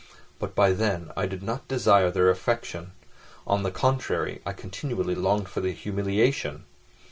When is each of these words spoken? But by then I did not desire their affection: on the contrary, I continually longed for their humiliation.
But 0.39 0.55
by 0.55 0.71
then 0.71 1.11
I 1.15 1.27
did 1.27 1.43
not 1.43 1.67
desire 1.67 2.09
their 2.09 2.31
affection: 2.31 2.93
on 3.45 3.61
the 3.61 3.69
contrary, 3.69 4.41
I 4.47 4.51
continually 4.51 5.13
longed 5.13 5.47
for 5.47 5.61
their 5.61 5.73
humiliation. 5.73 6.65